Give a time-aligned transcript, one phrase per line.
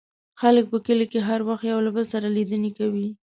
[0.41, 3.07] خلک په کلي کې هر وخت یو بل سره لیدنې کوي.